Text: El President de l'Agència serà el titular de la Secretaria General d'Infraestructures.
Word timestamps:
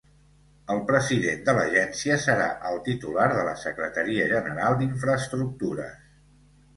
El 0.75 0.79
President 0.91 1.41
de 1.49 1.53
l'Agència 1.57 2.15
serà 2.23 2.47
el 2.69 2.79
titular 2.87 3.27
de 3.33 3.43
la 3.49 3.53
Secretaria 3.65 4.25
General 4.31 4.79
d'Infraestructures. 4.81 6.01